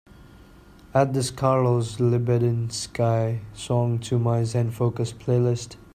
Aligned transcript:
Add 0.95 1.13
this 1.13 1.29
carlos 1.29 1.97
libedinsky 1.97 3.41
song 3.53 3.99
to 3.99 4.17
my 4.17 4.43
zen 4.43 4.71
focus 4.71 5.13
playlist 5.13 5.75